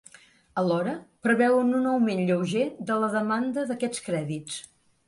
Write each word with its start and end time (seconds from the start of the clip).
Alhora, 0.61 0.95
preveuen 1.27 1.75
un 1.81 1.85
augment 1.91 2.25
lleuger 2.31 2.65
de 2.89 2.99
la 3.05 3.13
demanda 3.19 3.69
d’aquests 3.73 4.07
crèdits. 4.11 4.63